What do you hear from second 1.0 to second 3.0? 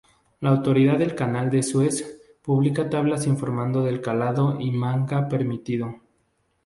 Canal de Suez publica